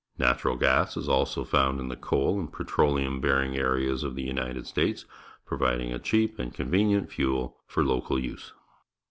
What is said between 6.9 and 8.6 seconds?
fuel iov local use.